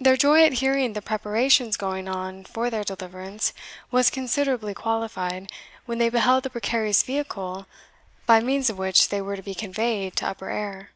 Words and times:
Their 0.00 0.16
joy 0.16 0.42
at 0.44 0.54
hearing 0.54 0.94
the 0.94 1.00
preparations 1.00 1.76
going 1.76 2.08
on 2.08 2.42
for 2.44 2.70
their 2.70 2.82
deliverance 2.82 3.52
was 3.92 4.10
considerably 4.10 4.74
qualified 4.74 5.48
when 5.86 5.98
they 5.98 6.08
beheld 6.08 6.42
the 6.42 6.50
precarious 6.50 7.04
vehicle 7.04 7.66
by 8.26 8.40
means 8.40 8.68
of 8.68 8.78
which 8.78 9.10
they 9.10 9.22
were 9.22 9.36
to 9.36 9.42
be 9.42 9.54
conveyed 9.54 10.16
to 10.16 10.26
upper 10.26 10.50
air. 10.50 10.90